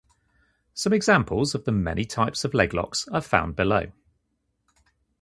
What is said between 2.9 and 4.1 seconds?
are found below.